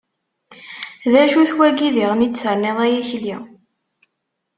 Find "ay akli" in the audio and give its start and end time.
2.85-3.35